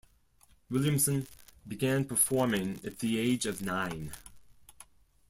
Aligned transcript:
Williamson 0.71 1.27
began 1.67 2.05
performing 2.05 2.81
at 2.83 2.97
the 2.97 3.19
age 3.19 3.45
of 3.45 3.61
nine. 3.61 4.11